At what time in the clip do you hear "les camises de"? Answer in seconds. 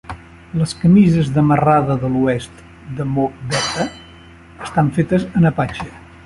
0.59-1.43